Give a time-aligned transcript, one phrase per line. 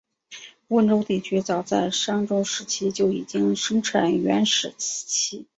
[0.69, 5.45] 温州地区早在商周时期就已经生产原始瓷器。